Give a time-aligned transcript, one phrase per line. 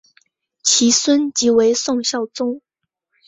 [0.63, 2.59] 其孙即为宋孝宗。